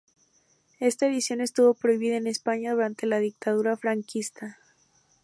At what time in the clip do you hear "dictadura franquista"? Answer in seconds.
3.19-4.57